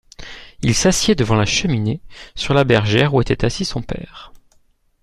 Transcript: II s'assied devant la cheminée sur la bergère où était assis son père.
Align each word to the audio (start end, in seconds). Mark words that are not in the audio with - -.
II 0.63 0.73
s'assied 0.73 1.13
devant 1.13 1.35
la 1.35 1.45
cheminée 1.45 2.01
sur 2.33 2.55
la 2.55 2.63
bergère 2.63 3.13
où 3.13 3.21
était 3.21 3.45
assis 3.45 3.65
son 3.65 3.83
père. 3.83 4.33